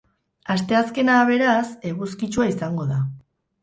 Asteazkena, 0.53 1.19
beraz, 1.29 1.63
eguzkitsua 1.93 2.53
izango 2.57 2.93
da. 2.95 3.03